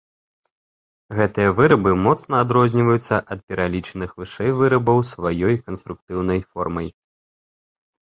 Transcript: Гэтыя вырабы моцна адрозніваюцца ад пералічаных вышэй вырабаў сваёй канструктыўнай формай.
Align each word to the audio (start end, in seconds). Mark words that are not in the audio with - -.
Гэтыя 1.19 1.49
вырабы 1.59 1.91
моцна 2.07 2.33
адрозніваюцца 2.47 3.15
ад 3.37 3.45
пералічаных 3.53 4.09
вышэй 4.25 4.51
вырабаў 4.63 4.97
сваёй 5.13 5.55
канструктыўнай 5.71 6.39
формай. 6.51 6.87